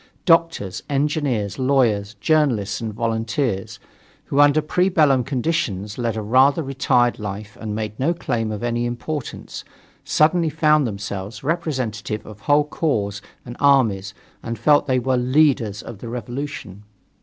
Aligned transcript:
Doctors, 0.25 0.81
engineers, 0.89 1.59
lawyers, 1.59 2.15
journalists 2.15 2.81
and 2.81 2.91
volunteers, 2.91 3.77
who 4.25 4.39
under 4.39 4.59
pre 4.59 4.89
bellum 4.89 5.23
conditions 5.23 5.99
led 5.99 6.17
a 6.17 6.23
rather 6.23 6.63
retired 6.63 7.19
life 7.19 7.55
and 7.61 7.75
made 7.75 7.99
no 7.99 8.11
claim 8.11 8.49
to 8.49 8.65
any 8.65 8.87
importance, 8.87 9.63
suddenly 10.03 10.49
found 10.49 10.87
themselves 10.87 11.43
representative 11.43 12.25
of 12.25 12.39
whole 12.39 12.65
corps 12.65 13.21
and 13.45 13.55
armies 13.59 14.15
and 14.41 14.57
felt 14.57 14.87
that 14.87 14.93
they 14.93 14.97
were 14.99 15.17
"leaders" 15.17 15.83
of 15.83 15.99
the 15.99 16.09
revolution. 16.09 16.81